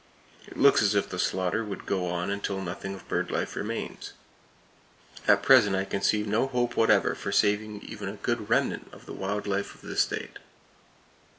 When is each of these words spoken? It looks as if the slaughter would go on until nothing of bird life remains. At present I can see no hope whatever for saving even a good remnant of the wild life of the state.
It 0.47 0.57
looks 0.57 0.81
as 0.81 0.95
if 0.95 1.07
the 1.09 1.19
slaughter 1.19 1.63
would 1.63 1.85
go 1.85 2.07
on 2.07 2.31
until 2.31 2.59
nothing 2.59 2.95
of 2.95 3.07
bird 3.07 3.29
life 3.29 3.55
remains. 3.55 4.13
At 5.27 5.43
present 5.43 5.75
I 5.75 5.85
can 5.85 6.01
see 6.01 6.23
no 6.23 6.47
hope 6.47 6.75
whatever 6.75 7.13
for 7.13 7.31
saving 7.31 7.83
even 7.83 8.09
a 8.09 8.13
good 8.13 8.49
remnant 8.49 8.89
of 8.91 9.05
the 9.05 9.13
wild 9.13 9.45
life 9.45 9.75
of 9.75 9.81
the 9.81 9.95
state. 9.95 10.39